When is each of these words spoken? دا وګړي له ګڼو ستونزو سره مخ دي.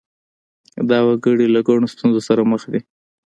دا 0.89 0.97
وګړي 1.07 1.47
له 1.55 1.59
ګڼو 1.67 1.87
ستونزو 1.93 2.21
سره 2.27 2.41
مخ 2.51 2.61
دي. 2.71 2.81